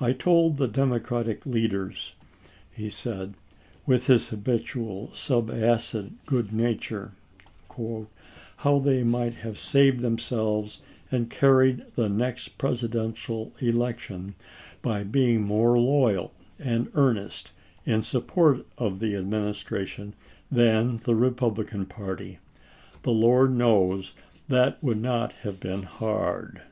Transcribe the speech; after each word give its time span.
I 0.00 0.12
told 0.12 0.56
the 0.56 0.66
Democratic 0.66 1.46
leaders," 1.46 2.14
lie 2.76 2.88
said, 2.88 3.34
with 3.86 4.08
his 4.08 4.30
habitual 4.30 5.12
subacid 5.14 6.14
good 6.26 6.52
nature, 6.52 7.12
"how 8.56 8.80
they 8.80 9.04
might 9.04 9.34
have 9.34 9.56
saved 9.56 10.00
themselves 10.00 10.80
and 11.12 11.30
carried 11.30 11.84
the 11.94 12.08
next 12.08 12.58
Presi 12.58 12.88
dential 12.88 13.52
election 13.62 14.34
by 14.82 15.04
being 15.04 15.42
more 15.42 15.78
loyal 15.78 16.34
and 16.58 16.90
earnest 16.94 17.52
in 17.84 18.02
support 18.02 18.66
of 18.78 18.98
the 18.98 19.14
Administration 19.14 20.14
than 20.50 20.96
the 21.04 21.14
Republican 21.14 21.82
j. 21.82 21.86
h., 21.86 21.88
party. 21.88 22.38
The 23.02 23.12
Lord 23.12 23.54
knows 23.56 24.12
that 24.48 24.82
would 24.82 25.00
not 25.00 25.32
have 25.42 25.60
been 25.60 25.82
Nov!as!W. 25.82 26.64